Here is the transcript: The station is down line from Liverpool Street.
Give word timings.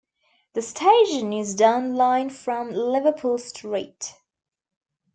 The 0.53 0.63
station 0.63 1.31
is 1.31 1.53
down 1.53 1.93
line 1.93 2.31
from 2.31 2.71
Liverpool 2.71 3.37
Street. 3.37 4.15